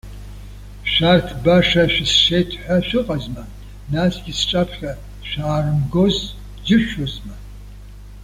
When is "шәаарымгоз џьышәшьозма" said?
5.27-7.35